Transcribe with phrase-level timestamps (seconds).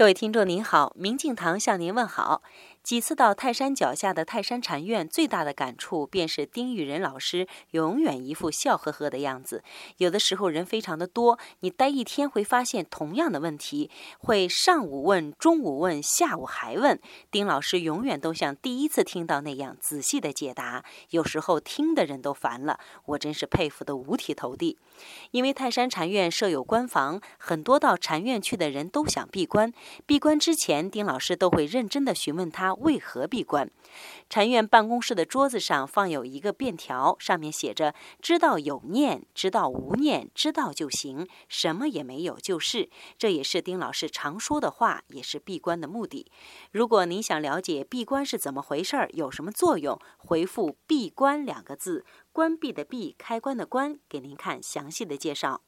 [0.00, 2.40] 各位听众您好，明镜堂向您问好。
[2.82, 9.62] 几次到泰山脚下的泰山禅院，最大的感触便是丁玉仁老师永远一副笑呵呵的样子。
[9.98, 16.98] 有的时候人非常的多，你待一天会发现同样的问题，会上午问、中午问、下午还问。
[17.30, 22.80] 丁老师永远都像第一次听到那样仔细的解答，有时候听的人都烦了。
[23.04, 24.78] 我真是佩服的五体投地。
[25.30, 29.72] 因为泰山禅院设有关房，很多到禅院去的人都想闭关。
[30.06, 33.70] 闭关之前，丁老师都会认真的询问他为何闭关。
[34.28, 42.88] 禅院办公室的桌子上放有一个便条，上面写着：“知道有念，知道无念，知道就行，什么也没有就是。”
[43.18, 46.30] 这也是丁老师常说的话，也是闭关的目的。
[46.70, 55.62] 如果您想了解闭关是怎么回事儿，有什么作用，回复“闭关”两个字，关闭的闭，开关的关，给您看详细的介绍。